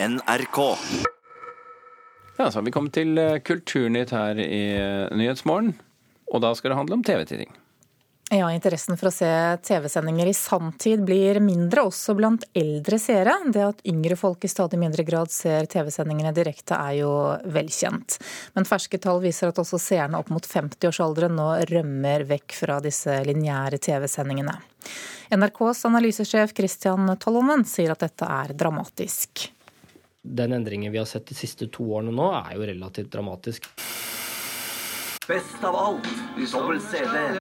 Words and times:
NRK. 0.00 0.76
Ja, 2.36 2.50
så 2.50 2.58
har 2.58 2.62
vi 2.62 2.70
kommet 2.70 2.94
til 2.94 3.18
eh, 3.18 3.40
Kulturnytt 3.42 4.12
her 4.14 4.38
i 4.38 4.60
eh, 4.78 5.08
Nyhetsmorgen. 5.10 5.72
Og 6.30 6.44
da 6.44 6.52
skal 6.54 6.70
det 6.70 6.76
handle 6.78 7.00
om 7.00 7.02
TV-titting. 7.02 7.50
Ja, 8.30 8.50
Interessen 8.52 8.98
for 9.00 9.08
å 9.08 9.12
se 9.14 9.30
TV-sendinger 9.64 10.30
i 10.30 10.36
sanntid 10.36 11.02
blir 11.08 11.40
mindre 11.42 11.86
også 11.88 12.14
blant 12.14 12.44
eldre 12.54 13.00
seere. 13.02 13.34
Det 13.50 13.64
at 13.64 13.82
yngre 13.88 14.20
folk 14.20 14.46
i 14.46 14.52
stadig 14.52 14.78
mindre 14.78 15.02
grad 15.08 15.32
ser 15.34 15.66
TV-sendingene 15.66 16.34
direkte 16.36 16.78
er 16.78 17.00
jo 17.00 17.10
velkjent. 17.48 18.20
Men 18.54 18.68
ferske 18.68 19.02
tall 19.02 19.18
viser 19.24 19.50
at 19.50 19.58
også 19.58 19.82
seerne 19.82 20.20
opp 20.20 20.30
mot 20.30 20.46
50-årsalderen 20.46 21.34
nå 21.40 21.50
rømmer 21.72 22.28
vekk 22.28 22.60
fra 22.60 22.78
disse 22.84 23.18
lineære 23.26 23.82
TV-sendingene. 23.82 24.60
NRKs 25.34 25.86
analysesjef 25.90 26.54
Christian 26.54 27.16
Tollonen 27.18 27.66
sier 27.66 27.96
at 27.96 28.06
dette 28.06 28.28
er 28.28 28.54
dramatisk. 28.54 29.48
Den 30.28 30.52
endringen 30.52 30.92
vi 30.92 31.00
har 31.00 31.08
sett 31.08 31.26
de 31.26 31.36
siste 31.36 31.70
to 31.72 31.86
årene 31.96 32.12
nå, 32.12 32.28
er 32.36 32.56
jo 32.58 32.66
relativt 32.68 33.10
dramatisk. 33.14 33.68
Best 35.28 35.64
av 35.64 35.76
alt, 35.76 36.08
dobbel 36.52 36.78
CD. 36.80 37.38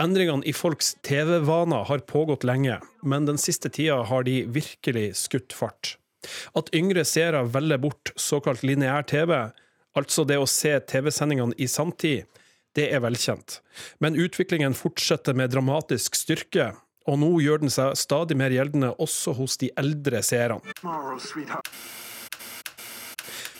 Endringene 0.00 0.44
i 0.44 0.52
folks 0.52 0.94
TV-vaner 1.04 1.86
har 1.88 2.04
pågått 2.08 2.44
lenge, 2.44 2.76
men 3.02 3.28
den 3.28 3.40
siste 3.40 3.70
tida 3.72 4.02
har 4.08 4.26
de 4.28 4.42
virkelig 4.52 5.06
skutt 5.22 5.56
fart. 5.56 5.96
At 6.56 6.68
yngre 6.76 7.04
seere 7.08 7.44
velger 7.48 7.80
bort 7.80 8.12
såkalt 8.20 8.64
lineær 8.64 9.08
TV, 9.08 9.32
altså 9.96 10.24
det 10.28 10.38
å 10.40 10.48
se 10.48 10.74
TV-sendingene 10.92 11.56
i 11.56 11.68
sanntid, 11.68 12.28
det 12.76 12.88
er 12.92 13.00
velkjent. 13.04 13.60
Men 14.00 14.16
utviklingen 14.16 14.76
fortsetter 14.76 15.36
med 15.36 15.52
dramatisk 15.52 16.16
styrke, 16.16 16.72
og 17.08 17.18
nå 17.22 17.30
gjør 17.42 17.64
den 17.64 17.72
seg 17.72 17.96
stadig 17.98 18.36
mer 18.38 18.54
gjeldende 18.54 18.92
også 19.02 19.34
hos 19.38 19.58
de 19.62 19.70
eldre 19.80 20.22
seerne. 20.26 20.60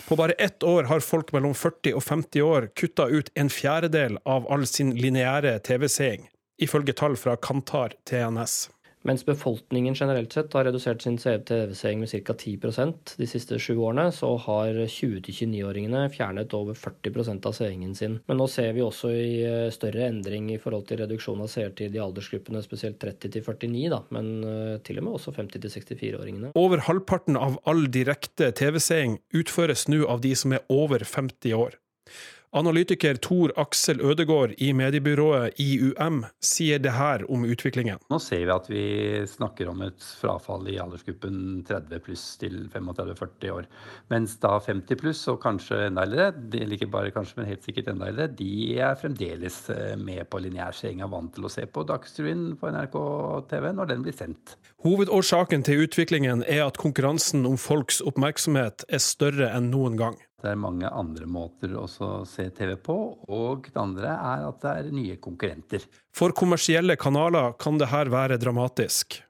På 0.03 0.17
bare 0.19 0.35
ett 0.37 0.63
år 0.63 0.83
har 0.91 0.99
folk 0.99 1.31
mellom 1.33 1.55
40 1.55 1.95
og 1.97 2.03
50 2.03 2.41
år 2.43 2.69
kutta 2.75 3.07
ut 3.07 3.31
en 3.39 3.49
fjerdedel 3.49 4.19
av 4.29 4.47
all 4.51 4.67
sin 4.67 4.91
lineære 4.99 5.55
TV-seing, 5.63 6.27
ifølge 6.59 6.95
tall 6.99 7.15
fra 7.17 7.37
Kantar 7.39 7.95
TNS. 8.09 8.67
Mens 9.03 9.25
befolkningen 9.27 9.95
generelt 9.95 10.33
sett 10.33 10.53
har 10.55 10.63
redusert 10.65 11.01
sin 11.03 11.17
TV-seing 11.17 11.99
med 11.99 12.09
ca. 12.09 12.33
10% 12.33 13.15
de 13.17 13.27
siste 13.27 13.59
sju 13.59 13.75
årene, 13.75 14.07
så 14.15 14.29
har 14.45 14.79
20-29-åringene 14.87 16.05
fjernet 16.13 16.55
over 16.55 16.77
40% 16.79 17.47
av 17.49 17.57
seingen 17.57 17.95
sin. 17.99 18.19
Men 18.31 18.39
nå 18.39 18.47
ser 18.47 18.71
vi 18.77 18.85
også 18.85 19.11
i 19.11 19.27
eh, 19.43 19.67
større 19.75 20.07
endring 20.07 20.47
i 20.53 20.59
forhold 20.61 20.87
til 20.87 21.03
reduksjon 21.03 21.43
av 21.43 21.51
seertid 21.51 21.95
i 21.97 22.01
aldersgruppene, 22.03 22.63
spesielt 22.63 23.01
30 23.03 23.43
49, 23.43 23.83
da, 23.91 24.01
men 24.15 24.31
eh, 24.47 24.79
til 24.87 25.01
og 25.01 25.07
med 25.09 25.19
også 25.19 25.35
50 25.35 25.67
64-åringene. 25.67 26.53
Over 26.59 26.85
halvparten 26.87 27.39
av 27.39 27.59
all 27.67 27.89
direkte 27.91 28.53
TV-seing 28.55 29.19
utføres 29.35 29.89
nå 29.91 30.05
av 30.07 30.23
de 30.23 30.31
som 30.39 30.55
er 30.55 30.63
over 30.71 31.03
50 31.03 31.59
år. 31.59 31.75
Analytiker 32.53 33.17
Tor 33.17 33.49
Aksel 33.57 34.01
Ødegård 34.01 34.51
i 34.61 34.67
mediebyrået 34.77 35.57
IUM 35.57 36.19
sier 36.37 36.77
det 36.77 36.91
her 36.93 37.23
om 37.33 37.47
utviklingen. 37.49 37.97
Nå 38.13 38.19
ser 38.21 38.43
vi 38.45 38.51
at 38.53 38.67
vi 38.69 38.83
snakker 39.25 39.71
om 39.71 39.81
et 39.81 40.05
frafall 40.19 40.67
i 40.69 40.75
aldersgruppen 40.81 41.63
30 41.65 42.03
pluss 42.05 42.25
til 42.37 42.59
35-40 42.69 43.53
år. 43.55 43.69
Mens 44.13 44.35
da 44.43 44.59
50 44.61 44.99
pluss, 45.01 45.23
og 45.33 45.39
kanskje 45.41 45.87
enda 45.87 46.05
eldre, 46.05 46.27
ikke 46.77 46.91
bare 46.93 47.13
kanskje, 47.15 47.39
men 47.39 47.49
helt 47.49 47.65
sikkert 47.65 47.89
enda 47.89 48.11
eldre, 48.11 48.27
de 48.37 48.51
er 48.77 48.99
fremdeles 49.01 49.57
eh, 49.73 49.95
med 49.97 50.21
på 50.29 50.43
lineærseing 50.45 51.01
og 51.01 51.09
vant 51.15 51.33
til 51.33 51.47
å 51.49 51.51
se 51.55 51.65
på 51.65 51.85
Dagsrevyen 51.89 52.51
på 52.61 52.69
NRK 52.75 52.99
TV 53.49 53.71
når 53.73 53.89
den 53.95 54.05
blir 54.05 54.17
sendt. 54.17 54.59
Hovedårsaken 54.85 55.65
til 55.65 55.87
utviklingen 55.87 56.45
er 56.45 56.67
at 56.67 56.77
konkurransen 56.77 57.47
om 57.49 57.57
folks 57.57 57.97
oppmerksomhet 58.05 58.85
er 58.93 59.01
større 59.01 59.49
enn 59.57 59.71
noen 59.73 59.97
gang. 59.97 60.21
Det 60.43 60.51
er 60.51 60.59
mange 60.59 60.89
andre 60.91 61.23
måter 61.23 61.71
å 61.79 61.85
se 61.87 62.49
TV 62.51 62.73
på, 62.83 62.95
og 63.31 63.69
det 63.69 63.79
andre 63.79 64.11
er 64.11 64.41
at 64.49 64.57
det 64.59 64.71
er 64.81 64.89
nye 64.91 65.15
konkurrenter. 65.23 65.85
For 66.11 66.35
kommersielle 66.35 66.97
kanaler 66.99 67.55
kan 67.55 67.79
det 67.79 67.87
her 67.93 68.11
være 68.11 68.35
dramatisk. 68.41 69.21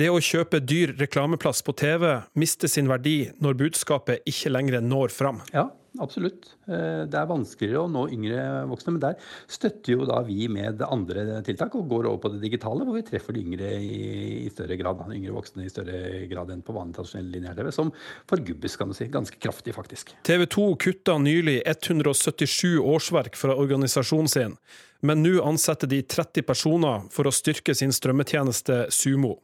Det 0.00 0.08
å 0.08 0.22
kjøpe 0.24 0.62
dyr 0.64 0.94
reklameplass 0.96 1.60
på 1.64 1.74
TV 1.76 2.06
mister 2.40 2.72
sin 2.72 2.88
verdi 2.88 3.28
når 3.44 3.60
budskapet 3.60 4.24
ikke 4.28 4.52
lenger 4.56 4.80
når 4.84 5.12
fram. 5.12 5.44
Ja, 5.52 5.68
absolutt. 6.02 6.48
Eh, 6.66 7.04
det 7.10 7.18
er 7.18 7.28
vanskeligere 7.30 7.84
å 7.84 7.90
nå 7.90 8.04
yngre 8.14 8.64
voksne, 8.70 8.94
men 8.96 9.02
der 9.02 9.18
støtter 9.50 9.94
jo 9.94 10.08
da 10.08 10.20
vi 10.26 10.48
med 10.52 10.82
andre 10.86 11.40
tiltak 11.46 11.76
og 11.78 11.88
går 11.90 12.08
over 12.10 12.22
på 12.24 12.32
det 12.34 12.42
digitale, 12.44 12.86
hvor 12.86 12.98
vi 12.98 13.04
treffer 13.06 13.36
de 13.36 13.44
yngre 13.44 13.70
i 13.78 14.48
større 14.52 14.78
grad, 14.80 15.04
yngre 15.14 15.36
voksne 15.36 15.66
i 15.66 15.72
større 15.72 16.24
grad 16.30 16.50
enn 16.54 16.64
på 16.66 16.74
vanlig 16.76 16.98
tradisjonell 16.98 17.30
linjær-TV, 17.36 17.70
som 17.74 17.92
forgubbes, 18.30 18.78
kan 18.80 18.90
du 18.90 18.98
si. 18.98 19.08
Ganske 19.12 19.38
kraftig, 19.40 19.76
faktisk. 19.76 20.14
TV 20.26 20.46
2 20.50 20.66
kutta 20.82 21.18
nylig 21.22 21.60
177 21.66 22.78
årsverk 22.82 23.38
fra 23.38 23.56
organisasjonen 23.60 24.30
sin, 24.30 24.58
men 25.04 25.22
nå 25.22 25.38
ansetter 25.44 25.90
de 25.90 26.02
30 26.02 26.46
personer 26.48 27.08
for 27.12 27.28
å 27.28 27.34
styrke 27.34 27.74
sin 27.76 27.92
strømmetjeneste 27.94 28.86
Sumo. 28.94 29.36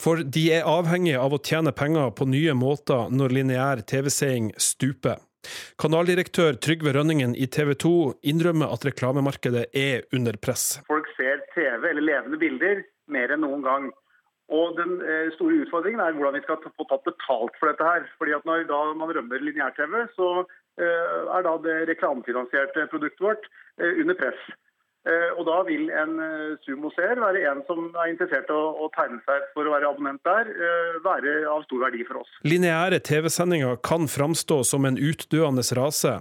For 0.00 0.24
de 0.26 0.48
er 0.56 0.66
avhengige 0.66 1.20
av 1.22 1.36
å 1.36 1.42
tjene 1.42 1.72
penger 1.74 2.10
på 2.18 2.26
nye 2.26 2.54
måter 2.58 3.12
når 3.14 3.38
lineær 3.38 3.84
TV-seing 3.86 4.50
stuper. 4.58 5.20
Kanaldirektør 5.80 6.58
Trygve 6.62 6.94
Rønningen 6.96 7.34
i 7.36 7.46
TV 7.46 7.74
2 7.84 7.94
innrømmer 8.30 8.72
at 8.74 8.86
reklamemarkedet 8.88 9.66
er 9.74 10.06
under 10.14 10.38
press. 10.40 10.80
Folk 10.88 11.10
ser 11.18 11.44
TV 11.54 11.90
eller 11.90 12.04
levende 12.04 12.40
bilder 12.40 12.82
mer 13.12 13.34
enn 13.34 13.44
noen 13.44 13.64
gang. 13.64 13.92
Og 14.52 14.76
Den 14.76 14.98
eh, 15.00 15.30
store 15.36 15.62
utfordringen 15.64 16.02
er 16.04 16.12
hvordan 16.16 16.36
vi 16.36 16.44
skal 16.44 16.60
få 16.60 16.86
tatt 16.90 17.06
betalt 17.08 17.56
for 17.58 17.70
dette. 17.70 17.84
her. 17.84 18.04
Fordi 18.18 18.36
at 18.36 18.44
Når 18.44 18.94
man 19.00 19.12
rømmer 19.16 19.40
lineær-TV, 19.40 20.04
så 20.16 20.44
eh, 20.80 21.20
er 21.36 21.46
da 21.46 21.54
det 21.64 21.88
reklamefinansierte 21.88 22.88
produktet 22.92 23.24
vårt 23.24 23.48
eh, 23.80 24.00
under 24.02 24.14
press. 24.14 24.40
Og 25.04 25.42
Da 25.44 25.58
vil 25.66 25.90
en 25.92 26.14
sumoseer 26.64 27.18
være 27.20 27.42
en 27.50 27.58
som 27.68 27.90
er 27.92 28.12
interessert 28.12 28.48
i 28.48 28.56
å 28.56 28.88
tegne 28.94 29.18
seg 29.26 29.50
for 29.52 29.68
å 29.68 29.74
være 29.74 29.90
abonnent 29.90 30.24
der, 30.24 30.48
være 31.04 31.34
av 31.50 31.66
stor 31.66 31.84
verdi 31.84 32.06
for 32.08 32.22
oss. 32.22 32.30
Lineære 32.48 33.02
TV-sendinger 33.04 33.76
kan 33.84 34.08
framstå 34.08 34.62
som 34.64 34.88
en 34.88 34.96
utdøende 34.96 35.66
rase, 35.76 36.14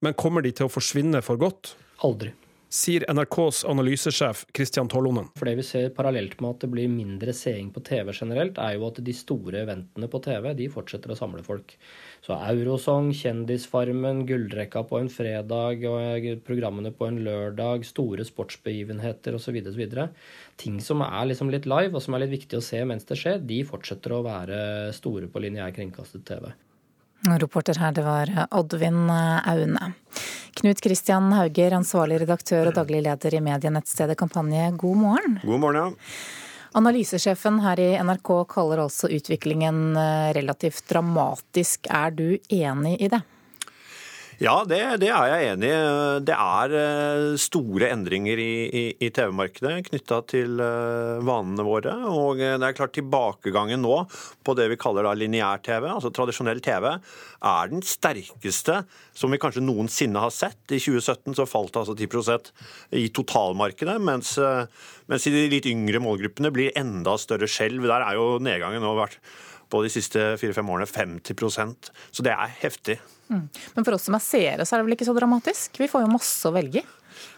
men 0.00 0.16
kommer 0.16 0.40
de 0.46 0.54
til 0.56 0.70
å 0.70 0.72
forsvinne 0.72 1.20
for 1.26 1.36
godt? 1.40 1.74
Aldri 2.08 2.32
sier 2.72 3.04
NRKs 3.12 3.64
analysesjef 3.68 4.46
Christian 4.56 4.88
Tollonen. 4.88 5.28
For 5.36 5.48
det 5.48 5.58
vi 5.58 5.64
ser 5.66 5.90
parallelt 5.92 6.38
med 6.40 6.54
at 6.54 6.64
det 6.64 6.70
blir 6.72 6.88
mindre 6.88 7.34
seing 7.36 7.68
på 7.74 7.82
TV 7.84 8.14
generelt, 8.16 8.56
er 8.56 8.78
jo 8.78 8.86
at 8.88 9.00
de 9.04 9.14
store 9.16 9.60
eventene 9.66 10.08
på 10.08 10.22
TV 10.24 10.48
de 10.56 10.70
fortsetter 10.72 11.12
å 11.12 11.18
samle 11.18 11.44
folk. 11.44 11.76
Så 12.24 12.38
Eurosong, 12.38 13.10
Kjendisfarmen, 13.18 14.24
Gullrekka 14.28 14.86
på 14.88 15.02
en 15.02 15.12
fredag 15.12 15.84
og 15.90 16.28
programmene 16.46 16.94
på 16.96 17.10
en 17.10 17.20
lørdag, 17.26 17.84
store 17.88 18.24
sportsbegivenheter 18.24 19.36
osv. 19.36 19.60
Ting 20.56 20.80
som 20.80 21.04
er 21.04 21.28
liksom 21.28 21.52
litt 21.52 21.68
live 21.68 21.98
og 21.98 22.04
som 22.04 22.16
er 22.16 22.24
litt 22.24 22.38
viktig 22.38 22.56
å 22.56 22.64
se 22.64 22.80
mens 22.88 23.04
det 23.08 23.20
skjer, 23.20 23.42
de 23.44 23.62
fortsetter 23.68 24.16
å 24.16 24.24
være 24.24 24.58
store 24.96 25.28
på 25.28 25.44
lineær 25.44 25.76
kringkastet 25.76 26.24
TV. 26.24 26.54
Reporter 27.22 27.78
her, 27.78 27.92
det 27.92 28.02
var 28.02 28.30
Oddvin 28.50 29.10
Aune. 29.10 29.92
Knut 30.58 30.80
Kristian 30.82 31.32
Hauger, 31.32 31.76
ansvarlig 31.76 32.18
redaktør 32.22 32.68
og 32.70 32.74
daglig 32.76 33.02
leder 33.06 33.36
i 33.38 33.42
medienettstedet 33.44 34.18
Kampanje, 34.18 34.72
god 34.76 34.98
morgen. 34.98 35.36
God 35.44 35.62
morgen, 35.62 35.78
ja. 35.78 36.16
Analysesjefen 36.74 37.60
her 37.60 37.80
i 37.80 37.90
NRK 38.00 38.30
kaller 38.48 38.80
altså 38.86 39.10
utviklingen 39.12 39.92
eh, 40.00 40.32
relativt 40.36 40.86
dramatisk. 40.88 41.86
Er 41.92 42.14
du 42.16 42.26
enig 42.48 42.96
i 42.98 43.10
det? 43.12 43.20
Ja, 44.40 44.62
det, 44.66 44.78
det, 45.02 45.10
er 45.12 45.28
jeg 45.28 45.48
enig 45.52 45.68
i. 45.68 45.80
Det 46.24 46.34
er 46.34 46.74
eh, 46.78 47.34
store 47.40 47.90
endringer 47.92 48.40
i, 48.40 48.54
i, 48.66 48.84
i 49.04 49.10
TV-markedet 49.14 49.84
knytta 49.90 50.20
til 50.30 50.62
eh, 50.62 51.20
vanene 51.26 51.66
våre. 51.66 51.92
Og 52.08 52.40
det 52.40 52.56
er 52.56 52.76
klart 52.78 52.94
tilbakegangen 52.96 53.84
nå 53.84 53.98
på 54.42 54.56
det 54.58 54.70
vi 54.72 54.80
kaller 54.80 55.10
lineær-TV, 55.18 55.86
altså 55.92 56.10
tradisjonell 56.14 56.62
TV, 56.64 56.88
er 57.42 57.70
den 57.70 57.84
sterkeste 57.86 58.80
som 59.14 59.34
vi 59.34 59.40
kanskje 59.42 59.64
noensinne 59.64 60.24
har 60.24 60.32
sett. 60.34 60.62
I 60.70 60.80
2017 60.80 61.36
så 61.38 61.48
falt 61.48 61.74
det 61.74 61.84
altså 61.84 61.96
10% 61.98 62.52
i 63.02 63.06
totalmarkedet, 63.14 63.98
mens, 64.02 64.34
eh, 64.40 64.64
mens 65.12 65.28
i 65.28 65.34
de 65.36 65.46
litt 65.52 65.70
yngre 65.70 66.02
målgruppene 66.02 66.52
blir 66.54 66.74
enda 66.78 67.18
større 67.20 67.50
skjelv. 67.50 67.84
Der 67.90 68.08
er 68.08 68.18
jo 68.18 68.36
nedgangen 68.42 68.82
nå 68.82 68.96
vært 68.98 69.20
på 69.72 69.82
de 69.84 69.90
siste 69.92 70.24
fire-fem 70.40 70.68
årene 70.74 70.88
50% 70.88 71.92
Så 72.12 72.24
det 72.24 72.34
er 72.34 72.56
heftig. 72.60 72.98
Mm. 73.32 73.46
Men 73.48 73.86
for 73.86 73.96
oss 73.96 74.08
som 74.08 74.16
er 74.18 74.24
seere, 74.24 74.66
så 74.68 74.76
er 74.76 74.82
det 74.82 74.90
vel 74.90 74.96
ikke 74.98 75.08
så 75.08 75.16
dramatisk? 75.16 75.80
Vi 75.80 75.88
får 75.88 76.04
jo 76.04 76.12
masse 76.12 76.50
å 76.50 76.54
velge 76.54 76.84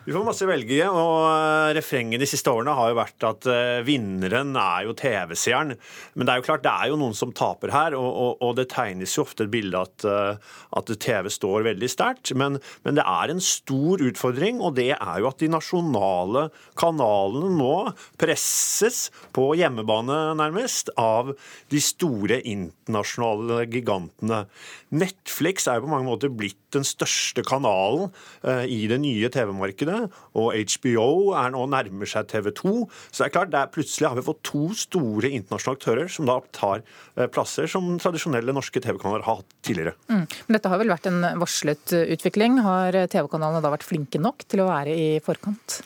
Vi 0.04 0.12
får 0.12 0.24
masse 0.26 0.44
velge, 0.44 0.84
og 0.84 1.14
eh, 1.30 1.70
refrenget 1.78 2.20
de 2.20 2.26
siste 2.28 2.52
årene 2.52 2.74
har 2.76 2.90
jo 2.90 2.96
vært 2.98 3.24
at 3.24 3.46
uh, 3.48 3.84
vinneren 3.86 4.50
er 4.60 4.82
jo 4.84 4.92
TV-seeren. 5.00 5.72
Men 6.12 6.28
det 6.28 6.34
er 6.34 6.42
jo 6.42 6.44
klart, 6.44 6.64
det 6.66 6.74
er 6.74 6.90
jo 6.90 6.98
noen 7.00 7.16
som 7.16 7.32
taper 7.32 7.72
her, 7.72 7.96
og, 7.96 8.10
og, 8.10 8.42
og 8.44 8.52
det 8.58 8.66
tegnes 8.74 9.14
jo 9.16 9.24
ofte 9.24 9.46
et 9.46 9.52
bilde 9.54 9.80
at, 9.80 10.04
uh, 10.04 10.58
at 10.76 10.92
TV 11.00 11.30
står 11.32 11.64
veldig 11.70 11.88
sterkt. 11.88 12.34
Men, 12.36 12.60
men, 12.84 12.98
det 13.00 13.06
er 13.08 13.32
en 13.32 13.40
stor 13.40 14.04
utfordring, 14.04 14.60
og 14.60 14.76
det 14.76 14.90
er 14.98 15.22
jo 15.22 15.30
at 15.30 15.40
de 15.40 15.48
nasjonale 15.54 16.50
kanalene 16.76 17.54
nå 17.56 17.72
presses 18.20 19.06
på 19.32 19.54
hjemmebane, 19.56 20.20
nærmest, 20.36 20.92
av 21.00 21.32
de 21.72 21.80
store 21.80 22.42
internasjonale 22.44 23.64
gigantene. 23.72 24.44
Netflix 24.92 25.64
er 25.64 25.80
jo 25.80 25.88
på 25.88 25.94
mange 25.96 26.10
måter 26.12 26.28
blitt 26.28 26.60
den 26.76 26.84
største 26.86 27.42
kanalen 27.46 28.10
i 28.44 28.84
det 28.90 28.98
nye 29.02 29.30
TV-markedet 29.32 29.93
og 30.34 30.54
HBO 30.54 31.08
er 31.38 31.54
nå 31.54 31.64
nærmer 31.72 32.10
seg 32.10 32.28
TV 32.32 32.50
2. 32.60 32.74
Så 33.10 33.22
det 33.22 33.28
er 33.28 33.34
klart, 33.36 33.52
det 33.54 33.60
er, 33.60 33.72
plutselig 33.74 34.10
har 34.10 34.18
vi 34.18 34.26
fått 34.26 34.42
to 34.46 34.64
store 34.78 35.30
internasjonale 35.30 35.80
aktører 35.80 36.12
som 36.12 36.28
da 36.30 36.38
tar 36.56 36.82
eh, 36.82 37.28
plasser 37.32 37.70
som 37.70 37.94
tradisjonelle 38.02 38.54
norske 38.56 38.82
TV-kanaler 38.84 39.26
har 39.26 39.42
hatt 39.42 39.58
tidligere. 39.66 39.96
Mm. 40.12 40.24
Men 40.24 40.58
dette 40.58 40.72
har 40.72 40.82
vel 40.82 40.94
vært 40.94 41.10
en 41.10 41.20
varslet 41.42 41.98
utvikling. 42.04 42.60
Har 42.64 42.96
TV-kanalene 43.12 43.64
da 43.64 43.74
vært 43.74 43.86
flinke 43.86 44.22
nok 44.22 44.46
til 44.48 44.64
å 44.64 44.70
være 44.70 44.94
i 44.94 45.10
forkant? 45.24 45.82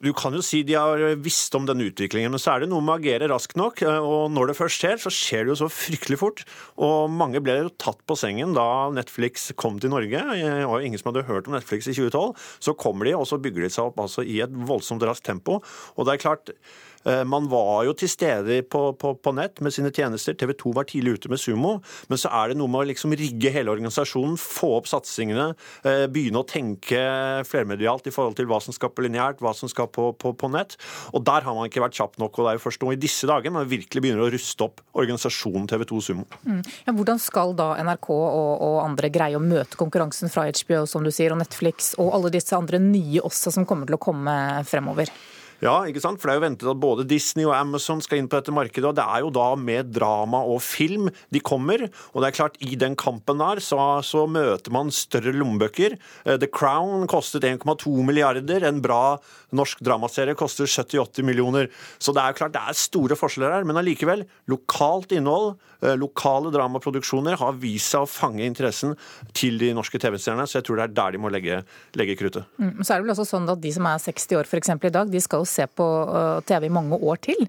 Du 0.00 0.14
kan 0.16 0.32
jo 0.32 0.40
si 0.40 0.62
de 0.64 0.78
har 0.78 1.02
visst 1.20 1.52
om 1.58 1.66
denne 1.68 1.84
utviklingen, 1.90 2.32
men 2.32 2.40
så 2.40 2.54
er 2.54 2.62
det 2.62 2.70
noe 2.70 2.80
med 2.80 2.94
å 2.94 3.00
agere 3.02 3.28
raskt 3.28 3.58
nok. 3.60 3.82
Eh, 3.84 4.00
og 4.00 4.32
når 4.32 4.48
det 4.48 4.56
først 4.56 4.80
skjer, 4.80 5.00
så 5.02 5.12
skjer 5.12 5.44
det 5.44 5.52
jo 5.52 5.58
så 5.60 5.68
fryktelig 5.68 6.16
fort. 6.22 6.44
Og 6.80 7.12
mange 7.12 7.42
ble 7.44 7.58
jo 7.58 7.72
tatt 7.76 8.00
på 8.08 8.16
sengen 8.16 8.56
da 8.56 8.88
Netflix 8.96 9.50
kom 9.60 9.76
til 9.82 9.92
Norge. 9.92 10.24
Var 10.24 10.64
jo 10.64 10.86
ingen 10.88 11.00
som 11.00 11.12
hadde 11.12 11.26
hørt 11.28 11.50
om 11.50 11.56
Netflix 11.58 11.90
i 11.90 11.96
2012. 11.98 12.32
Så 12.64 12.76
kommer 12.80 13.10
de, 13.10 13.18
og 13.18 13.28
så 13.28 13.40
bygger 13.44 13.66
de 13.66 13.74
seg 13.76 13.90
opp 13.90 14.00
altså 14.00 14.24
i 14.24 14.40
et 14.40 14.56
voldsomt 14.72 15.04
raskt 15.04 15.28
tempo. 15.28 15.60
Og 15.96 16.08
det 16.08 16.16
er 16.16 16.24
klart 16.24 16.54
Eh, 16.54 16.89
man 17.26 17.46
var 17.48 17.84
jo 17.88 17.94
til 17.96 18.10
stede 18.12 18.60
på, 18.68 18.80
på, 19.00 19.14
på, 19.16 19.32
nett 19.36 19.60
med 19.64 19.72
sine 19.72 19.88
tjenester. 19.94 20.36
TV 20.36 20.52
2 20.58 20.72
var 20.76 20.88
tidlig 20.88 21.16
ute 21.16 21.30
med 21.32 21.40
Sumo. 21.40 21.72
Men 22.10 22.20
så 22.20 22.28
er 22.42 22.50
det 22.50 22.58
noe 22.60 22.70
med 22.70 22.82
å 22.82 22.88
liksom 22.90 23.14
rigge 23.16 23.52
hele 23.54 23.72
organisasjonen, 23.72 24.36
få 24.40 24.74
opp 24.78 24.90
satsingene, 24.90 25.50
eh, 25.86 26.04
begynne 26.12 26.42
å 26.42 26.48
tenke 26.48 27.00
flermedialt 27.48 28.08
i 28.10 28.14
forhold 28.14 28.36
til 28.38 28.48
hva 28.50 28.60
som 28.62 28.76
skal 28.76 28.92
på 28.92 29.04
lineært, 29.06 29.40
hva 29.40 29.54
som 29.56 29.70
skal 29.70 29.88
på, 29.92 30.10
på, 30.20 30.34
på, 30.36 30.52
nett. 30.52 30.76
Og 31.14 31.24
der 31.26 31.46
har 31.46 31.56
man 31.56 31.70
ikke 31.70 31.82
vært 31.84 31.96
kjapp 31.98 32.20
nok. 32.20 32.36
Og 32.36 32.46
det 32.46 32.52
er 32.52 32.60
jo 32.60 32.64
først 32.66 32.84
nå 32.84 32.92
i 32.94 33.00
disse 33.00 33.28
dager 33.30 33.54
man 33.54 33.68
virkelig 33.70 34.04
begynner 34.04 34.26
å 34.26 34.30
ruste 34.32 34.66
opp 34.66 34.84
organisasjonen 35.00 35.68
TV 35.70 35.86
2 35.88 36.02
Sumo. 36.10 36.28
Mm. 36.44 36.62
Ja, 36.86 36.94
hvordan 36.96 37.20
skal 37.22 37.56
da 37.58 37.72
NRK 37.80 38.10
og, 38.12 38.54
og, 38.54 38.78
andre 38.84 39.10
greie 39.12 39.38
å 39.38 39.42
møte 39.42 39.78
konkurransen 39.80 40.32
fra 40.32 40.46
HBO, 40.48 40.84
som 40.90 41.04
du 41.06 41.12
sier, 41.14 41.34
og 41.34 41.40
Netflix 41.42 41.94
og 42.00 42.14
alle 42.16 42.32
disse 42.34 42.56
andre 42.56 42.80
nye 42.82 43.22
også 43.24 43.52
som 43.54 43.68
kommer 43.68 43.88
til 43.88 43.98
å 43.98 44.02
komme 44.02 44.34
fremover? 44.68 45.12
Ja, 45.60 45.82
ikke 45.84 46.00
sant? 46.00 46.20
for 46.20 46.28
det 46.28 46.34
er 46.34 46.38
jo 46.40 46.44
ventet 46.46 46.70
at 46.72 46.80
både 46.80 47.04
Disney 47.08 47.44
og 47.44 47.52
Amazon 47.52 48.00
skal 48.00 48.20
inn 48.20 48.28
på 48.30 48.38
dette 48.38 48.54
markedet. 48.54 48.86
og 48.88 48.96
Det 48.96 49.04
er 49.04 49.24
jo 49.24 49.32
da 49.34 49.48
med 49.60 49.92
drama 49.92 50.40
og 50.48 50.62
film 50.64 51.10
de 51.28 51.42
kommer. 51.44 51.84
Og 52.14 52.22
det 52.22 52.30
er 52.30 52.38
klart, 52.38 52.56
i 52.64 52.78
den 52.80 52.96
kampen 52.96 53.42
der 53.42 53.60
så, 53.64 54.00
så 54.06 54.24
møter 54.24 54.72
man 54.72 54.92
større 54.94 55.34
lommebøker. 55.36 55.98
Eh, 56.24 56.38
The 56.40 56.48
Crown 56.48 57.04
kostet 57.10 57.44
1,2 57.44 57.92
milliarder. 58.06 58.64
En 58.64 58.80
bra 58.84 59.18
norsk 59.56 59.80
dramaserie 59.84 60.36
koster 60.38 60.68
70-80 60.68 61.26
millioner. 61.26 61.70
Så 61.98 62.14
det 62.16 62.22
er 62.22 62.32
jo 62.32 62.38
klart 62.42 62.54
det 62.54 62.62
er 62.62 62.78
store 62.78 63.18
forskjeller 63.18 63.56
her. 63.58 63.66
Men 63.68 63.80
allikevel, 63.80 64.24
lokalt 64.50 65.14
innhold, 65.16 65.56
eh, 65.82 65.96
lokale 66.00 66.52
dramaproduksjoner 66.54 67.38
har 67.40 67.58
vist 67.62 67.94
seg 67.94 68.06
å 68.06 68.10
fange 68.10 68.44
interessen 68.46 68.96
til 69.36 69.58
de 69.62 69.72
norske 69.76 70.00
TV-seerne. 70.00 70.46
Så 70.46 70.60
jeg 70.60 70.68
tror 70.68 70.80
det 70.80 70.88
er 70.88 70.96
der 71.00 71.16
de 71.16 71.22
må 71.22 71.32
legge, 71.32 71.62
legge 71.98 72.18
kruttet. 72.20 72.48
Mm, 72.60 72.80
så 72.82 72.94
er 72.94 73.00
det 73.00 73.08
vel 73.08 73.16
også 73.16 73.28
sånn 73.34 73.50
at 73.50 73.60
de 73.62 73.74
som 73.74 73.90
er 73.90 74.06
60 74.06 74.40
år 74.40 74.48
f.eks. 74.48 74.74
i 74.76 74.94
dag, 75.00 75.10
de 75.10 75.20
skal 75.20 75.44
jo 75.44 75.50
se 75.50 75.66
på 75.66 75.90
eh, 76.06 76.40
TV 76.48 76.70
i 76.70 76.74
mange 76.80 76.98
år 77.00 77.22
til. 77.30 77.46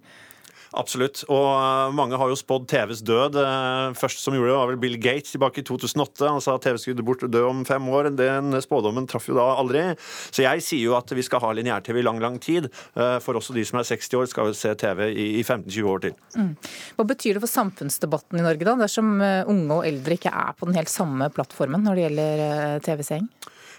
Absolutt. 0.77 1.25
Og 1.27 1.47
eh, 1.51 1.93
mange 1.95 2.17
har 2.19 2.31
jo 2.31 2.37
spådd 2.39 2.67
TVs 2.71 3.01
død. 3.07 3.37
Eh, 3.41 3.97
først 3.99 4.23
som 4.23 4.35
gjorde 4.35 4.51
det, 4.51 4.57
var 4.57 4.71
vel 4.71 4.79
Bill 4.79 4.97
Gates 5.01 5.33
tilbake 5.35 5.61
i 5.61 5.65
2008. 5.67 6.29
Han 6.29 6.43
sa 6.43 6.55
at 6.55 6.65
TV 6.65 6.79
skulle 6.79 7.05
bort 7.07 7.25
dø 7.27 7.43
om 7.49 7.65
fem 7.67 7.89
år. 7.91 8.11
Den 8.15 8.55
spådommen 8.63 9.07
traff 9.09 9.27
jo 9.27 9.35
da 9.35 9.49
aldri. 9.59 9.83
Så 10.31 10.45
jeg 10.45 10.63
sier 10.63 10.85
jo 10.87 10.97
at 10.99 11.11
vi 11.11 11.25
skal 11.27 11.43
ha 11.43 11.51
lineær-TV 11.57 11.99
i 11.99 12.05
lang, 12.07 12.21
lang 12.23 12.39
tid. 12.41 12.69
For 12.95 13.37
også 13.37 13.55
de 13.55 13.65
som 13.67 13.81
er 13.81 13.87
60 13.87 14.17
år, 14.19 14.29
skal 14.31 14.53
se 14.57 14.73
TV 14.79 15.09
i 15.11 15.41
15-20 15.43 15.89
år 15.91 16.03
til. 16.05 16.15
Mm. 16.37 16.53
Hva 16.97 17.07
betyr 17.09 17.37
det 17.37 17.43
for 17.43 17.51
samfunnsdebatten 17.51 18.39
i 18.39 18.45
Norge, 18.45 18.67
da, 18.67 18.77
dersom 18.79 19.13
unge 19.21 19.79
og 19.79 19.87
eldre 19.87 20.17
ikke 20.17 20.31
er 20.31 20.55
på 20.57 20.69
den 20.69 20.77
helt 20.79 20.91
samme 20.91 21.27
plattformen 21.33 21.83
når 21.87 21.97
det 21.97 22.05
gjelder 22.07 22.85
TV-seing? 22.87 23.27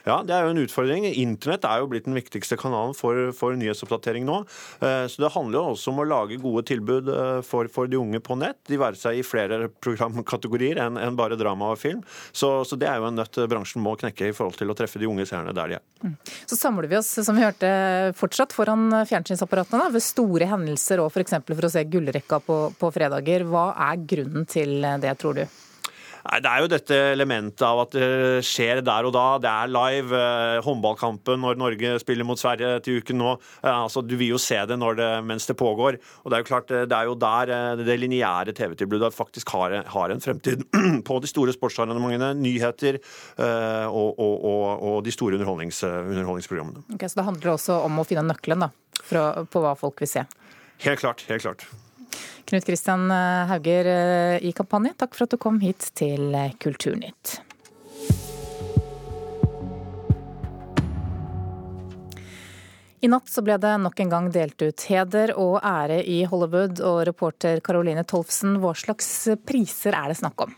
Ja, 0.06 0.18
det 0.26 0.34
er 0.34 0.46
jo 0.46 0.52
en 0.54 0.62
utfordring. 0.64 1.06
Internett 1.06 1.66
er 1.68 1.82
jo 1.82 1.88
blitt 1.90 2.08
den 2.08 2.16
viktigste 2.16 2.58
kanalen 2.60 2.94
for, 2.98 3.30
for 3.36 3.54
nyhetsoppdatering 3.58 4.26
nå. 4.26 4.40
Eh, 4.82 5.04
så 5.10 5.22
det 5.22 5.32
handler 5.34 5.60
jo 5.60 5.74
også 5.76 5.92
om 5.92 6.02
å 6.02 6.08
lage 6.08 6.40
gode 6.42 6.64
tilbud 6.70 7.10
eh, 7.12 7.38
for, 7.46 7.70
for 7.72 7.90
de 7.90 8.00
unge 8.00 8.22
på 8.24 8.36
nett. 8.40 8.58
De 8.70 8.80
være 8.80 8.98
seg 8.98 9.20
i 9.20 9.26
flere 9.26 9.68
programkategorier 9.84 10.80
enn 10.82 10.98
en 11.00 11.18
bare 11.18 11.38
drama 11.38 11.72
og 11.74 11.80
film. 11.80 12.02
Så, 12.32 12.50
så, 12.68 12.78
det 12.78 12.90
er 12.90 12.98
jo 12.98 13.10
en 13.10 13.20
nøtt 13.20 13.42
bransjen 13.50 13.84
må 13.84 13.94
knekke 14.00 14.30
i 14.30 14.36
forhold 14.36 14.58
til 14.58 14.72
å 14.72 14.78
treffe 14.78 15.00
de 15.02 15.10
unge 15.10 15.26
seerne 15.28 15.54
der 15.54 15.74
de 15.74 15.78
er. 15.78 15.86
Mm. 16.02 16.16
Så 16.50 16.58
samler 16.58 16.90
vi 16.90 16.98
oss, 16.98 17.12
som 17.22 17.38
vi 17.38 17.46
hørte, 17.46 17.72
fortsatt 18.18 18.54
foran 18.56 18.88
fjernsynsapparatene 19.06 19.90
ved 19.94 20.02
store 20.04 20.50
hendelser 20.50 21.02
og 21.04 21.12
f.eks. 21.12 21.38
For, 21.42 21.54
for 21.58 21.68
å 21.68 21.72
se 21.72 21.86
gullrekka 21.88 22.42
på, 22.42 22.62
på 22.78 22.94
fredager. 22.94 23.46
Hva 23.48 23.70
er 23.90 24.02
grunnen 24.02 24.48
til 24.50 24.80
det, 25.02 25.14
tror 25.22 25.38
du? 25.38 25.46
Nei, 26.22 26.38
Det 26.42 26.50
er 26.50 26.62
jo 26.62 26.70
dette 26.70 26.98
elementet 27.12 27.64
av 27.66 27.80
at 27.82 27.94
det 27.96 28.42
skjer 28.46 28.82
der 28.86 29.08
og 29.08 29.14
da. 29.16 29.26
Det 29.42 29.50
er 29.50 29.72
live. 29.72 30.20
Eh, 30.22 30.60
håndballkampen 30.62 31.42
når 31.42 31.58
Norge 31.58 31.94
spiller 32.02 32.26
mot 32.28 32.38
Sverige 32.38 32.78
til 32.86 33.00
uken 33.02 33.18
nå. 33.18 33.34
Eh, 33.62 33.70
altså, 33.72 34.04
Du 34.06 34.14
vil 34.16 34.34
jo 34.34 34.38
se 34.38 34.60
det, 34.66 34.78
det, 34.78 35.10
mens 35.26 35.46
det 35.46 35.58
pågår. 35.58 35.98
Og 36.22 36.30
Det 36.30 36.38
er 36.38 36.44
jo 36.44 36.50
klart, 36.50 36.70
eh, 36.70 36.86
det 36.86 36.96
er 36.96 37.10
jo 37.10 37.18
der 37.18 37.76
det 37.82 37.98
lineære 37.98 38.54
TV-tilbudet 38.54 39.12
faktisk 39.14 39.50
har, 39.50 39.82
har, 39.86 40.10
en 40.10 40.20
fremtid. 40.20 40.64
På 41.08 41.18
de 41.20 41.26
store 41.26 41.52
sportsarrangementene, 41.52 42.34
nyheter 42.38 42.98
og, 43.38 44.18
og, 44.18 44.44
og, 44.44 44.82
og, 44.82 45.04
de 45.04 45.10
store 45.10 45.34
underholdnings, 45.34 45.82
underholdningsprogrammene. 45.82 46.84
Okay, 46.94 47.08
så 47.08 47.20
det 47.20 47.26
handler 47.26 47.54
også 47.56 47.82
om 47.86 47.98
å 47.98 48.06
finne 48.06 48.26
nøkkelen 48.28 48.66
da, 48.66 48.72
på 49.50 49.62
hva 49.62 49.74
folk 49.78 50.02
vil 50.04 50.10
se? 50.10 50.26
Helt 50.82 51.02
klart. 51.02 51.24
helt 51.28 51.42
klart. 51.42 51.66
Knut 52.52 52.66
Kristian 52.68 53.10
eh, 53.10 53.46
Hauger 53.48 53.86
eh, 53.86 54.44
i 54.44 54.50
Kampanje, 54.52 54.90
takk 55.00 55.14
for 55.16 55.24
at 55.24 55.32
du 55.32 55.38
kom 55.40 55.56
hit 55.62 55.86
til 55.96 56.34
eh, 56.36 56.50
Kulturnytt. 56.60 57.38
I 63.00 63.08
natt 63.08 63.38
ble 63.40 63.56
det 63.56 63.72
nok 63.80 64.04
en 64.04 64.12
gang 64.12 64.28
delt 64.36 64.60
ut 64.60 64.84
heder 64.90 65.32
og 65.40 65.62
ære 65.64 66.02
i 66.04 66.18
Hollywood, 66.28 66.84
og 66.84 67.00
reporter 67.08 67.64
Caroline 67.64 68.04
Tolfsen, 68.04 68.60
hva 68.60 68.74
slags 68.76 69.08
priser 69.48 69.96
er 69.96 70.12
det 70.12 70.20
snakk 70.20 70.44
om? 70.44 70.52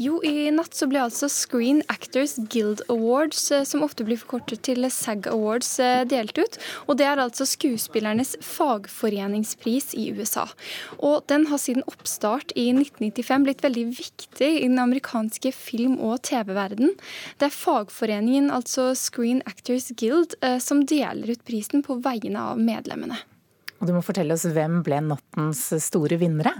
Jo, 0.00 0.20
i 0.24 0.48
natt 0.54 0.76
så 0.76 0.86
ble 0.88 1.02
altså 1.02 1.28
Screen 1.28 1.82
Actors 1.92 2.36
Guild 2.52 2.80
Awards, 2.92 3.50
eh, 3.52 3.64
som 3.68 3.84
ofte 3.84 4.06
blir 4.06 4.20
forkortet 4.20 4.62
til 4.68 4.86
SAG 4.88 5.28
Awards, 5.30 5.72
eh, 5.82 6.04
delt 6.08 6.38
ut. 6.38 6.58
Og 6.86 6.96
det 7.00 7.06
er 7.08 7.20
altså 7.20 7.44
skuespillernes 7.48 8.36
fagforeningspris 8.44 9.92
i 9.98 10.10
USA. 10.16 10.46
Og 10.98 11.26
den 11.28 11.46
har 11.50 11.60
siden 11.60 11.84
oppstart 11.90 12.54
i 12.56 12.70
1995 12.72 13.44
blitt 13.44 13.64
veldig 13.66 13.86
viktig 13.98 14.50
i 14.60 14.68
den 14.68 14.78
amerikanske 14.78 15.52
film- 15.52 15.98
og 16.00 16.22
TV-verden. 16.22 16.96
Det 17.38 17.50
er 17.50 17.56
fagforeningen, 17.56 18.50
altså 18.50 18.94
Screen 18.96 19.42
Actors 19.46 19.90
Guild, 19.96 20.34
eh, 20.42 20.58
som 20.58 20.86
deler 20.86 21.30
ut 21.30 21.44
prisen 21.44 21.84
på 21.84 22.00
vegne 22.00 22.40
av 22.40 22.58
medlemmene. 22.58 23.20
Og 23.80 23.88
du 23.88 23.94
må 23.96 24.02
fortelle 24.04 24.34
oss 24.36 24.44
hvem 24.44 24.82
ble 24.84 24.98
nattens 25.00 25.62
store 25.80 26.18
vinnere? 26.20 26.52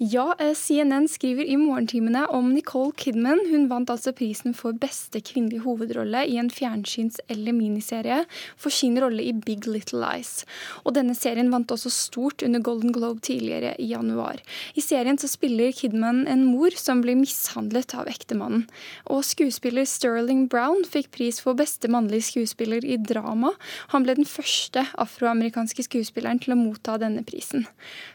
Ja, 0.00 0.30
eh, 0.40 0.54
CNN 0.56 1.04
skriver 1.12 1.44
i 1.44 1.58
morgentimene 1.60 2.22
om 2.32 2.48
Nicole 2.54 2.94
Kidman. 2.96 3.42
Hun 3.50 3.66
vant 3.68 3.90
altså 3.92 4.14
prisen 4.16 4.54
for 4.56 4.72
beste 4.72 5.20
kvinnelige 5.20 5.66
hovedrolle 5.66 6.22
i 6.24 6.38
en 6.40 6.48
fjernsyns- 6.48 7.20
eller 7.28 7.52
miniserie 7.52 8.22
for 8.56 8.72
sin 8.72 8.96
rolle 8.96 9.20
i 9.20 9.34
Big 9.36 9.66
Little 9.68 10.00
Lies. 10.00 10.46
Og 10.86 10.94
denne 10.96 11.14
serien 11.18 11.52
vant 11.52 11.68
også 11.68 11.92
stort 11.92 12.42
under 12.46 12.64
Golden 12.64 12.94
Globe 12.96 13.20
tidligere 13.20 13.74
i 13.76 13.90
januar. 13.92 14.40
I 14.74 14.80
serien 14.80 15.20
så 15.20 15.28
spiller 15.28 15.76
Kidman 15.76 16.24
en 16.26 16.46
mor 16.48 16.72
som 16.72 17.04
blir 17.04 17.20
mishandlet 17.20 17.92
av 18.00 18.08
ektemannen. 18.08 18.64
Og 19.12 19.26
skuespiller 19.28 19.84
Sterling 19.84 20.46
Brown 20.48 20.86
fikk 20.88 21.12
pris 21.12 21.42
for 21.44 21.58
beste 21.58 21.92
mannlige 21.92 22.30
skuespiller 22.30 22.80
i 22.80 22.96
drama. 22.96 23.52
Han 23.92 24.08
ble 24.08 24.16
den 24.16 24.28
første 24.28 24.86
afroamerikanske 24.96 25.84
skuespilleren 25.84 26.40
til 26.46 26.54
å 26.54 26.58
motta 26.60 26.96
denne 27.02 27.24
prisen. 27.26 27.66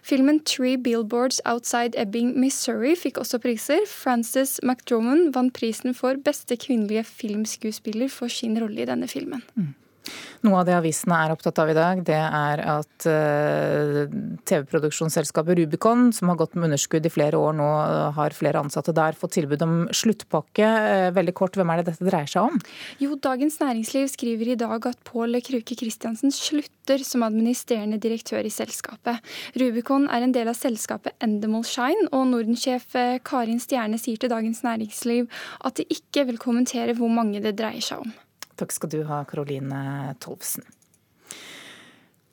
Filmen 0.08 0.42
Three 0.48 0.80
Billboards 0.80 1.42
Outside 1.46 2.00
Ebbing, 2.00 2.34
Missouri 2.40 2.96
fikk 2.98 3.20
også 3.22 3.42
priser. 3.44 3.84
Frances 3.90 4.58
McDormand 4.64 5.34
vant 5.36 5.54
prisen 5.58 5.96
for 5.98 6.20
beste 6.24 6.58
kvinnelige 6.60 7.06
filmskuespiller 7.12 8.12
for 8.12 8.32
sin 8.32 8.58
rolle 8.62 8.84
i 8.84 8.90
denne 8.90 9.12
filmen. 9.12 9.44
Mm. 9.56 9.74
Noe 10.42 10.62
av 10.62 10.66
det 10.66 10.74
avisene 10.74 11.18
er 11.22 11.34
opptatt 11.34 11.60
av 11.62 11.70
i 11.70 11.76
dag, 11.78 12.00
det 12.06 12.18
er 12.18 12.64
at 12.66 13.06
uh, 13.06 14.06
TV-produksjonsselskapet 14.50 15.60
Rubicon, 15.60 16.10
som 16.16 16.32
har 16.32 16.40
gått 16.40 16.56
med 16.58 16.72
underskudd 16.72 17.06
i 17.06 17.14
flere 17.14 17.38
år 17.38 17.54
nå, 17.60 17.68
har 18.18 18.36
flere 18.38 18.64
ansatte 18.64 18.96
der, 18.98 19.18
fått 19.18 19.36
tilbud 19.38 19.62
om 19.66 19.76
sluttpakke. 19.94 20.66
Uh, 20.66 21.10
veldig 21.14 21.36
kort, 21.38 21.60
hvem 21.60 21.74
er 21.74 21.82
det 21.82 21.92
dette 21.92 22.08
dreier 22.08 22.32
seg 22.32 22.50
om? 22.50 22.58
Jo, 23.04 23.18
Dagens 23.22 23.60
Næringsliv 23.62 24.10
skriver 24.16 24.54
i 24.56 24.58
dag 24.60 24.90
at 24.90 25.04
Pål 25.08 25.38
Kruke 25.46 25.78
Kristiansen 25.78 26.34
slutter 26.34 27.06
som 27.06 27.26
administrerende 27.28 28.02
direktør 28.02 28.46
i 28.48 28.54
selskapet. 28.54 29.22
Rubicon 29.62 30.10
er 30.10 30.26
en 30.26 30.34
del 30.36 30.50
av 30.50 30.58
selskapet 30.58 31.14
Endemol 31.24 31.66
Shine, 31.68 32.10
og 32.12 32.28
Norden-sjef 32.32 32.98
eh, 32.98 33.20
Karin 33.26 33.62
Stjerne 33.62 34.00
sier 34.02 34.20
til 34.22 34.34
Dagens 34.34 34.64
Næringsliv 34.66 35.30
at 35.62 35.78
de 35.78 35.88
ikke 35.94 36.26
vil 36.30 36.42
kommentere 36.42 36.98
hvor 36.98 37.12
mange 37.14 37.44
det 37.44 37.58
dreier 37.60 37.84
seg 37.86 38.06
om. 38.06 38.14
Takk 38.62 38.76
skal 38.76 38.90
du 38.94 39.00
ha, 39.10 39.24
Karoline 39.26 40.14
Tolvsen. 40.22 40.68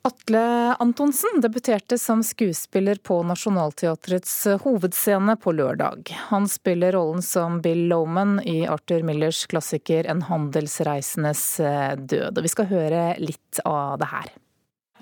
Atle 0.05 0.75
Antonsen 0.79 1.41
debuterte 1.41 1.97
som 1.97 2.21
skuespiller 2.23 2.95
på 2.95 3.17
Nationaltheatrets 3.23 4.35
hovedscene 4.61 5.35
på 5.41 5.51
lørdag. 5.57 6.13
Han 6.29 6.45
spiller 6.47 6.93
rollen 6.93 7.25
som 7.25 7.57
Bill 7.65 7.87
Loman 7.89 8.37
i 8.45 8.67
Arthur 8.67 9.01
Millers 9.03 9.41
klassiker 9.49 10.05
'En 10.05 10.21
handelsreisendes 10.29 11.59
eh, 11.59 11.95
død'. 11.97 12.37
Og 12.37 12.43
vi 12.43 12.53
skal 12.53 12.69
høre 12.69 13.15
litt 13.17 13.59
av 13.65 13.97
det 13.99 14.11
her. 14.13 14.29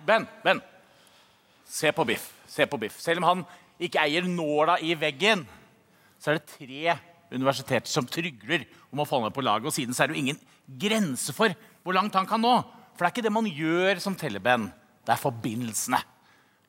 Ben, 0.05 0.27
Ben. 0.43 0.61
Se 1.67 1.91
på 1.91 2.05
Biff. 2.05 2.31
Se 2.47 2.65
på 2.65 2.79
Biff. 2.79 2.99
Selv 2.99 3.17
om 3.17 3.23
han 3.23 3.45
ikke 3.79 3.99
eier 3.99 4.23
nåla 4.23 4.79
i 4.79 4.95
veggen, 4.95 5.45
så 6.19 6.31
er 6.31 6.39
det 6.39 6.47
tre 6.55 6.97
universiteter 7.31 7.89
som 7.91 8.07
trygler 8.09 8.65
om 8.91 9.03
å 9.03 9.07
få 9.07 9.21
ned 9.23 9.35
på 9.35 9.43
laget. 9.45 9.69
Og 9.69 9.75
siden 9.75 9.95
så 9.95 10.03
er 10.03 10.11
det 10.11 10.17
jo 10.17 10.25
ingen 10.25 10.41
grense 10.79 11.35
for 11.35 11.53
hvor 11.83 11.97
langt 11.97 12.15
han 12.17 12.27
kan 12.29 12.41
nå. 12.43 12.55
For 12.95 13.05
det 13.05 13.09
er 13.09 13.15
ikke 13.15 13.27
det 13.27 13.35
man 13.35 13.49
gjør 13.49 14.03
som 14.03 14.17
Teleben, 14.17 14.71
Det 15.07 15.13
er 15.15 15.21
forbindelsene. 15.21 16.01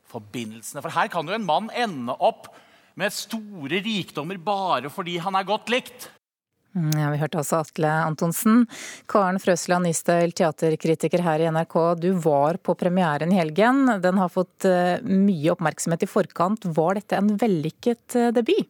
Forbindelsene. 0.09 0.83
For 0.85 0.95
her 0.95 1.09
kan 1.11 1.27
jo 1.27 1.35
en 1.35 1.47
mann 1.47 1.71
ende 1.75 2.15
opp 2.15 2.47
med 2.99 3.15
store 3.15 3.81
rikdommer 3.83 4.39
bare 4.39 4.91
fordi 4.91 5.19
han 5.23 5.35
er 5.35 5.47
godt 5.49 5.73
likt. 5.73 6.11
Mm, 6.77 6.93
ja, 7.01 7.11
Vi 7.11 7.19
hørte 7.19 7.41
også 7.41 7.63
Atle 7.63 7.91
Antonsen. 8.05 8.67
Karen 9.11 9.41
Frøsland 9.43 9.89
Nystøyl, 9.89 10.35
teaterkritiker 10.37 11.23
her 11.25 11.43
i 11.43 11.51
NRK. 11.51 11.77
Du 11.99 12.11
var 12.23 12.61
på 12.63 12.77
premieren 12.79 13.33
i 13.33 13.41
helgen. 13.41 13.87
Den 14.03 14.21
har 14.21 14.33
fått 14.33 14.69
eh, 14.69 15.01
mye 15.03 15.55
oppmerksomhet 15.55 16.05
i 16.05 16.11
forkant. 16.11 16.69
Var 16.79 17.01
dette 17.01 17.19
en 17.19 17.33
vellykket 17.41 18.19
eh, 18.21 18.33
debut? 18.37 18.69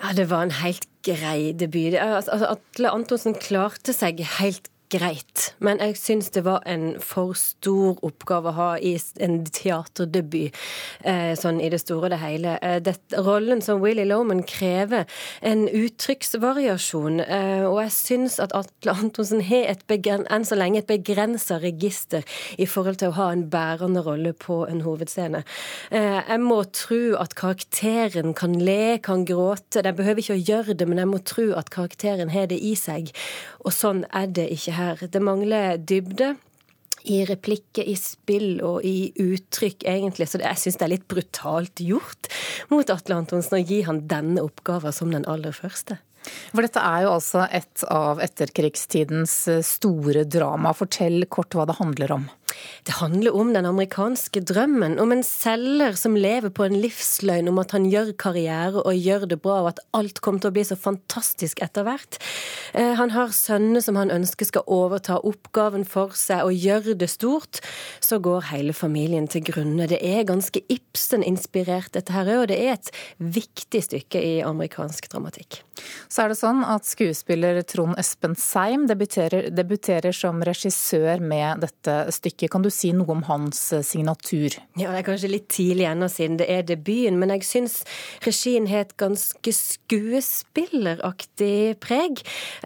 Ja, 0.00 0.14
det 0.16 0.30
var 0.30 0.46
en 0.46 0.54
helt 0.62 0.86
grei 1.04 1.52
debut. 1.52 1.94
Altså, 1.94 2.32
altså, 2.32 2.54
Atle 2.56 2.92
Antonsen 2.96 3.36
klarte 3.36 3.92
seg 3.96 4.22
helt 4.40 4.70
greit, 4.90 5.50
men 5.62 5.78
jeg 5.82 5.96
syns 6.00 6.30
det 6.34 6.42
var 6.46 6.64
en 6.68 6.96
for 7.04 7.36
stor 7.38 7.98
oppgave 8.06 8.50
å 8.50 8.56
ha 8.56 8.68
i 8.76 8.96
en 9.22 9.38
teaterdebut, 9.46 10.56
eh, 11.04 11.32
sånn 11.38 11.60
i 11.62 11.70
det 11.70 11.80
store 11.82 12.08
og 12.08 12.14
det 12.14 12.20
hele. 12.22 12.56
Eh, 12.62 12.78
det, 12.82 12.96
rollen 13.14 13.62
som 13.62 13.80
Willy 13.84 14.04
Loman 14.08 14.42
krever 14.42 15.06
en 15.42 15.66
uttrykksvariasjon, 15.68 17.20
eh, 17.20 17.64
og 17.68 17.78
jeg 17.84 17.94
syns 17.96 18.38
at 18.42 18.54
Atle 18.56 18.96
Antonsen 18.96 19.44
har 19.46 19.70
et 19.70 19.86
enn 19.90 20.44
så 20.46 20.56
lenge 20.56 20.78
et 20.78 20.90
begrensa 20.90 21.60
register 21.60 22.24
i 22.58 22.66
forhold 22.66 22.98
til 22.98 23.10
å 23.10 23.18
ha 23.18 23.30
en 23.32 23.48
bærende 23.50 24.02
rolle 24.04 24.32
på 24.32 24.64
en 24.68 24.82
hovedscene. 24.82 25.44
Jeg 25.90 26.40
må 26.40 26.62
tro 26.72 27.16
at 27.18 27.34
karakteren 27.34 28.34
kan 28.34 28.54
le, 28.54 28.98
kan 29.02 29.24
gråte. 29.26 29.82
Den 29.82 29.96
behøver 29.96 30.22
ikke 30.22 30.38
å 30.38 30.44
gjøre 30.46 30.76
det, 30.78 30.88
men 30.88 30.98
jeg 30.98 31.10
må 31.10 31.18
tro 31.24 31.46
at 31.58 31.70
karakteren 31.70 32.30
har 32.30 32.46
det 32.46 32.60
i 32.62 32.74
seg. 32.78 33.10
Og 33.64 33.74
sånn 33.74 34.04
er 34.16 34.30
det 34.30 34.48
ikke 34.54 34.72
her. 34.72 34.79
Det 35.00 35.22
mangler 35.24 35.78
dybde. 35.78 36.34
I 37.08 37.22
replikker, 37.24 37.86
i 37.88 37.94
spill 37.96 38.58
og 38.60 38.84
i 38.84 39.08
uttrykk, 39.16 39.86
egentlig. 39.88 40.26
Så 40.28 40.40
jeg 40.42 40.60
syns 40.60 40.76
det 40.76 40.84
er 40.84 40.92
litt 40.92 41.08
brutalt 41.08 41.80
gjort 41.80 42.28
mot 42.68 42.92
Atle 42.92 43.16
Antonsen 43.22 43.56
å 43.56 43.62
gi 43.64 43.80
han 43.86 44.02
denne 44.10 44.44
oppgaven 44.44 44.92
som 44.92 45.14
den 45.14 45.24
aller 45.24 45.56
første. 45.56 45.96
For 46.52 46.60
dette 46.60 46.82
er 46.84 47.06
jo 47.06 47.14
altså 47.14 47.46
et 47.48 47.84
av 47.88 48.20
etterkrigstidens 48.20 49.36
store 49.64 50.26
drama. 50.28 50.74
Fortell 50.76 51.24
kort 51.32 51.56
hva 51.56 51.64
det 51.70 51.78
handler 51.80 52.12
om. 52.18 52.28
Det 52.88 52.96
handler 52.98 53.36
om 53.36 53.52
den 53.54 53.68
amerikanske 53.68 54.42
drømmen, 54.48 54.98
om 55.02 55.12
en 55.12 55.24
selger 55.26 55.96
som 55.98 56.16
lever 56.16 56.52
på 56.54 56.64
en 56.66 56.78
livsløgn 56.80 57.50
om 57.50 57.60
at 57.62 57.74
han 57.76 57.88
gjør 57.90 58.12
karriere 58.20 58.82
og 58.82 58.96
gjør 58.96 59.26
det 59.30 59.40
bra, 59.44 59.60
og 59.64 59.72
at 59.72 59.82
alt 59.96 60.22
kommer 60.24 60.42
til 60.42 60.52
å 60.52 60.56
bli 60.56 60.64
så 60.66 60.78
fantastisk 60.80 61.60
etter 61.64 61.86
hvert. 61.86 62.20
Eh, 62.72 62.94
han 62.98 63.12
har 63.14 63.34
sønner 63.36 63.84
som 63.84 63.98
han 64.00 64.12
ønsker 64.14 64.48
skal 64.48 64.66
overta 64.70 65.20
oppgaven 65.26 65.86
for 65.88 66.16
seg 66.18 66.46
og 66.46 66.56
gjøre 66.56 66.96
det 66.98 67.10
stort. 67.12 67.60
Så 68.00 68.20
går 68.22 68.48
hele 68.50 68.74
familien 68.76 69.28
til 69.30 69.44
grunne. 69.46 69.88
Det 69.90 70.00
er 70.00 70.26
ganske 70.28 70.62
Ibsen-inspirert, 70.70 71.92
dette 71.96 72.14
her 72.14 72.28
og 72.36 72.48
det 72.50 72.58
er 72.60 72.76
et 72.76 72.92
viktig 73.18 73.82
stykke 73.86 74.20
i 74.22 74.34
amerikansk 74.46 75.08
dramatikk. 75.12 75.62
Så 76.12 76.24
er 76.24 76.32
det 76.32 76.38
sånn 76.40 76.60
at 76.66 76.88
skuespiller 76.88 77.60
Trond 77.68 77.96
Espen 78.00 78.36
Seim 78.38 78.86
debuterer, 78.90 79.48
debuterer 79.54 80.14
som 80.16 80.42
regissør 80.44 81.22
med 81.24 81.64
dette 81.64 81.96
stykket. 82.14 82.49
Kan 82.50 82.62
du 82.64 82.70
si 82.72 82.92
noe 82.96 83.10
om 83.14 83.22
hans 83.28 83.72
eh, 83.72 83.82
signatur? 83.86 84.50
Ja, 84.78 84.90
Det 84.90 84.98
er 85.00 85.06
kanskje 85.06 85.34
litt 85.34 85.48
tidlig 85.52 85.86
ennå 85.90 86.08
siden 86.10 86.38
det 86.40 86.48
er 86.50 86.62
debuten, 86.66 87.18
men 87.20 87.30
jeg 87.36 87.42
syns 87.46 87.74
regien 88.26 88.66
har 88.70 88.80
et 88.84 88.98
ganske 89.00 89.50
skuespilleraktig 89.54 91.78
preg. 91.82 92.12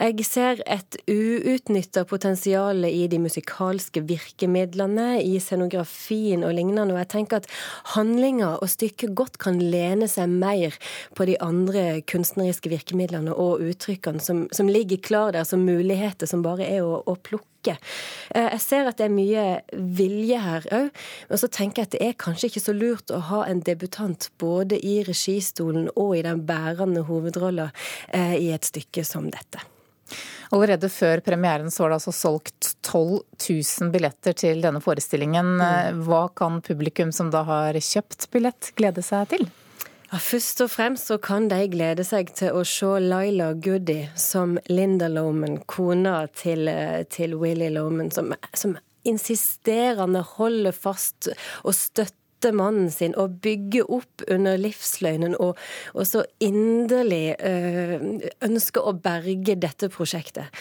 Jeg 0.00 0.24
ser 0.26 0.54
et 0.66 0.96
uutnytta 1.08 2.04
potensial 2.08 2.84
i 2.88 3.08
de 3.10 3.18
musikalske 3.22 4.00
virkemidlene, 4.08 5.22
i 5.22 5.38
scenografien 5.42 6.44
og 6.46 6.54
lignende, 6.56 6.94
og 6.94 7.00
jeg 7.02 7.12
tenker 7.14 7.36
at 7.42 7.50
handlinga 7.94 8.50
og 8.58 8.68
stykket 8.72 9.16
godt 9.16 9.36
kan 9.42 9.56
lene 9.60 10.08
seg 10.10 10.28
mer 10.32 10.70
på 11.16 11.22
de 11.28 11.36
andre 11.44 12.00
kunstneriske 12.08 12.68
virkemidlene 12.72 13.32
og 13.34 13.60
uttrykkene 13.64 14.20
som, 14.22 14.48
som 14.54 14.68
ligger 14.70 14.98
klar 15.04 15.34
der 15.34 15.44
som 15.48 15.66
muligheter 15.66 16.26
som 16.30 16.44
bare 16.44 16.64
er 16.68 16.82
å, 16.84 17.02
å 17.04 17.14
plukke 17.16 17.53
ikke. 17.64 17.76
Eh, 18.30 18.48
jeg 18.54 18.62
ser 18.64 18.90
at 18.90 19.00
det 19.00 19.08
er 19.08 19.14
mye 19.14 19.44
vilje 19.72 20.40
her 20.44 20.70
òg, 20.78 21.04
men 21.30 21.42
så 21.42 21.50
tenker 21.50 21.82
jeg 21.82 21.90
at 21.90 21.96
det 21.96 22.02
er 22.06 22.18
kanskje 22.26 22.52
ikke 22.52 22.64
så 22.68 22.76
lurt 22.76 23.14
å 23.14 23.22
ha 23.30 23.44
en 23.48 23.62
debutant 23.64 24.28
både 24.38 24.78
i 24.78 25.00
registolen 25.06 25.88
og 25.94 26.16
i 26.18 26.24
den 26.26 26.44
bærende 26.46 27.06
hovedrolla 27.08 27.70
eh, 28.12 28.36
i 28.38 28.50
et 28.54 28.68
stykke 28.68 29.06
som 29.08 29.30
dette. 29.32 29.62
Allerede 30.54 30.90
før 30.92 31.22
premieren 31.24 31.70
så 31.72 31.82
var 31.82 31.94
det 31.94 31.96
altså 31.98 32.12
solgt 32.14 32.74
12 32.84 33.22
000 33.48 33.90
billetter 33.90 34.36
til 34.38 34.60
denne 34.62 34.82
forestillingen. 34.84 35.56
Mm. 35.58 36.04
Hva 36.06 36.28
kan 36.36 36.60
publikum 36.62 37.10
som 37.16 37.32
da 37.34 37.42
har 37.48 37.80
kjøpt 37.80 38.28
billett, 38.30 38.70
glede 38.78 39.02
seg 39.02 39.32
til? 39.32 39.48
Først 40.20 40.60
og 40.62 40.70
fremst 40.70 41.08
så 41.10 41.18
kan 41.18 41.48
de 41.50 41.60
glede 41.72 42.04
seg 42.06 42.30
til 42.38 42.54
å 42.54 42.64
se 42.68 42.90
Laila 43.02 43.52
Goody 43.58 44.04
som 44.20 44.58
Linda 44.70 45.08
Loman, 45.10 45.58
kona 45.66 46.26
til, 46.36 46.70
til 47.10 47.34
Willy 47.40 47.70
Loman, 47.74 48.12
som, 48.14 48.34
som 48.54 48.76
insisterende 49.04 50.22
holder 50.36 50.76
fast 50.76 51.30
og 51.64 51.74
støtter 51.76 52.23
mannen 52.52 52.90
sin 52.92 53.14
og 53.20 53.38
bygge 53.44 53.84
opp 53.88 54.24
under 54.28 54.58
livsløgnen 54.60 55.36
og, 55.40 55.56
og 55.94 56.08
så 56.08 56.24
inderlig 56.44 57.36
øh, 57.38 58.04
ønsker 58.44 58.84
å 58.84 58.92
berge 58.98 59.56
dette 59.56 59.88
prosjektet. 59.92 60.52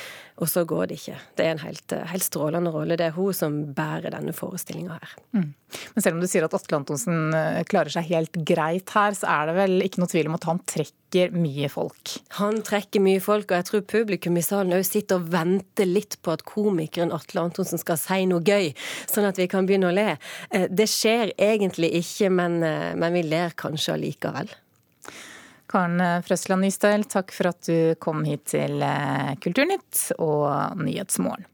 Og 0.42 0.50
så 0.50 0.64
går 0.66 0.90
det 0.90 0.98
ikke. 1.02 1.20
Det 1.38 1.46
er 1.46 1.54
en 1.54 1.62
helt, 1.62 1.94
helt 2.10 2.26
strålende 2.26 2.72
rolle. 2.74 2.98
Det 2.98 3.06
er 3.10 3.18
hun 3.18 3.36
som 3.38 3.60
bærer 3.76 4.16
denne 4.16 4.34
forestillinga 4.34 4.98
her. 4.98 5.14
Mm. 5.36 5.52
Men 5.94 6.06
selv 6.06 6.18
om 6.18 6.24
du 6.24 6.30
sier 6.30 6.48
at 6.48 6.56
Atle 6.58 6.80
Antonsen 6.80 7.36
eh, 7.38 7.62
klarer 7.70 7.94
seg 7.94 8.10
helt 8.10 8.42
greit 8.48 8.90
her, 8.96 9.14
så 9.18 9.30
er 9.30 9.52
det 9.52 9.58
vel 9.60 9.86
ikke 9.86 10.02
noe 10.02 10.12
tvil 10.12 10.32
om 10.32 10.38
at 10.40 10.50
han 10.50 10.62
trekker 10.66 11.03
mye 11.34 11.70
folk? 11.72 12.16
Han 12.40 12.62
trekker 12.66 13.04
mye 13.04 13.22
folk, 13.24 13.52
og 13.52 13.60
jeg 13.60 13.68
tror 13.70 13.86
publikum 13.94 14.38
i 14.40 14.44
salen 14.46 14.76
òg 14.78 14.86
sitter 14.88 15.22
og 15.22 15.30
venter 15.34 15.90
litt 15.90 16.18
på 16.24 16.34
at 16.34 16.46
komikeren 16.48 17.14
Atle 17.16 17.46
Antonsen 17.46 17.82
skal 17.82 18.00
si 18.02 18.24
noe 18.30 18.44
gøy, 18.44 18.74
sånn 19.10 19.30
at 19.30 19.40
vi 19.42 19.48
kan 19.52 19.70
begynne 19.70 19.92
å 19.92 19.96
le. 19.96 20.10
Eh, 20.50 20.68
det 20.70 20.90
skjer 20.92 21.36
egentlig 21.38 21.94
ikke, 22.02 22.32
men, 22.34 22.62
eh, 22.64 22.92
men 22.96 23.14
vi 23.14 23.24
ler 23.28 23.56
kanskje 23.58 23.98
allikevel. 23.98 24.52
Karen 25.74 26.22
Frøsland 26.22 26.62
Nystøl, 26.62 27.08
takk 27.10 27.32
for 27.34 27.50
at 27.50 27.66
du 27.66 27.96
kom 28.04 28.22
hit 28.28 28.46
til 28.54 28.84
eh, 28.86 29.34
Kulturnytt 29.42 30.12
og 30.22 30.78
Nyhetsmorgen. 30.78 31.48